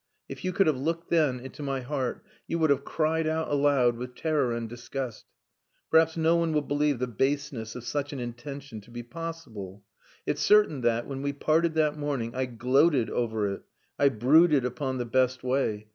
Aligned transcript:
If 0.27 0.43
you 0.43 0.51
could 0.51 0.65
have 0.65 0.79
looked 0.81 1.11
then 1.11 1.39
into 1.39 1.61
my 1.61 1.81
heart, 1.81 2.23
you 2.47 2.57
would 2.57 2.71
have 2.71 2.83
cried 2.83 3.27
out 3.27 3.51
aloud 3.51 3.97
with 3.97 4.15
terror 4.15 4.51
and 4.51 4.67
disgust. 4.67 5.25
"Perhaps 5.91 6.17
no 6.17 6.37
one 6.37 6.53
will 6.53 6.63
believe 6.63 6.97
the 6.97 7.05
baseness 7.05 7.75
of 7.75 7.83
such 7.83 8.11
an 8.11 8.19
intention 8.19 8.81
to 8.81 8.89
be 8.89 9.03
possible. 9.03 9.83
It's 10.25 10.41
certain 10.41 10.81
that, 10.81 11.05
when 11.05 11.21
we 11.21 11.33
parted 11.33 11.75
that 11.75 11.99
morning, 11.99 12.33
I 12.33 12.47
gloated 12.47 13.11
over 13.11 13.47
it. 13.53 13.61
I 13.99 14.09
brooded 14.09 14.65
upon 14.65 14.97
the 14.97 15.05
best 15.05 15.43
way. 15.43 15.89